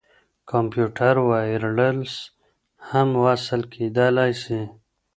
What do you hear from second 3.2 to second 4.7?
وصل کېدلاى سي.